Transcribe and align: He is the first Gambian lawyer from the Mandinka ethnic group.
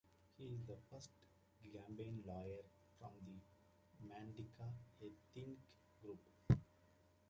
He 0.35 0.45
is 0.45 0.63
the 0.65 0.77
first 0.89 1.11
Gambian 1.63 2.25
lawyer 2.25 2.63
from 2.99 3.11
the 3.23 4.07
Mandinka 4.07 4.73
ethnic 4.99 5.59
group. 6.01 6.27